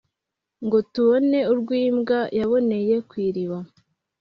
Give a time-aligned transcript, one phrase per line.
[0.65, 3.57] Ngo tubone urw'imbwa yaboneye kw'iriba